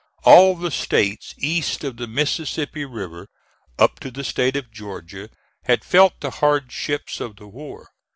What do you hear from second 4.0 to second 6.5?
the State of Georgia, had felt the